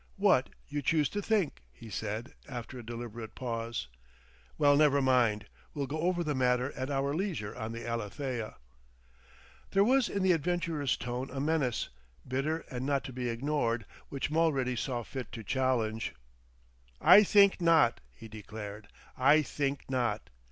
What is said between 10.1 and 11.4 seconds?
the adventurer's tone a